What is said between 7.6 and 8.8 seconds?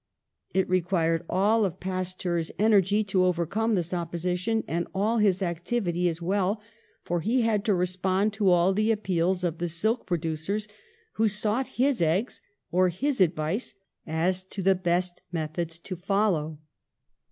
to respond to all